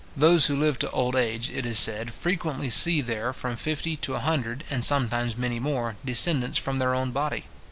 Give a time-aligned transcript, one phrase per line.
[0.17, 4.15] Those who live to old age, it is said, frequently see there from fifty to
[4.15, 7.43] a hundred, and sometimes many more, descendants from their own body.